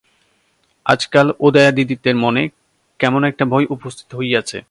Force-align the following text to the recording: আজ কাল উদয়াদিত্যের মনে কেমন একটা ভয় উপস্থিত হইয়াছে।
আজ 0.85 1.01
কাল 1.05 1.27
উদয়াদিত্যের 1.39 2.17
মনে 2.17 2.43
কেমন 2.99 3.21
একটা 3.23 3.43
ভয় 3.45 3.67
উপস্থিত 3.69 4.09
হইয়াছে। 4.15 4.59